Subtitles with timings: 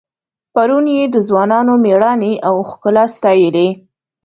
[0.53, 3.67] پرون یې د ځوانانو میړانې او ښکلا ستایلې.